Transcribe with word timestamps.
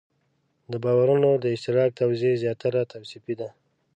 د 0.71 0.73
باورونو 0.83 1.29
د 1.43 1.45
اشتراک 1.55 1.89
توضیح 1.99 2.33
زیاتره 2.43 2.81
توصیفي 2.93 3.33
ده. 3.39 3.49